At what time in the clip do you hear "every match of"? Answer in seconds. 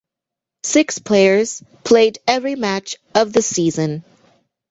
2.27-3.33